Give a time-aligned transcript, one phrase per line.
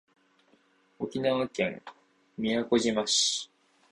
[0.97, 1.79] 沖縄県
[2.35, 3.51] 宮古島市